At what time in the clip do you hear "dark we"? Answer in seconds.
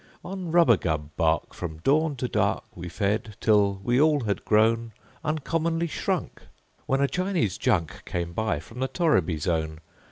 2.27-2.89